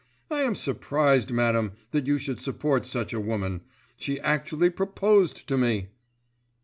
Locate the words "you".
2.07-2.17